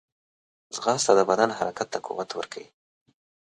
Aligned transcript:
ځغاسته 0.75 1.11
د 1.17 1.21
بدن 1.29 1.49
حرکت 1.57 1.87
ته 1.93 1.99
قوت 2.05 2.29
ورکوي 2.33 2.67